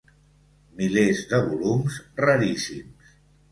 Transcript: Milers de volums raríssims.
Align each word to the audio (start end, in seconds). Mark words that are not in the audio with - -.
Milers 0.79 1.21
de 1.35 1.43
volums 1.51 2.01
raríssims. 2.25 3.15